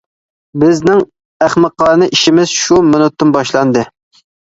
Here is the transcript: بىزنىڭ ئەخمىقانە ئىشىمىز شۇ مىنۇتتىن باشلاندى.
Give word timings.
بىزنىڭ 0.63 1.03
ئەخمىقانە 1.49 2.09
ئىشىمىز 2.17 2.59
شۇ 2.65 2.83
مىنۇتتىن 2.91 3.39
باشلاندى. 3.41 3.89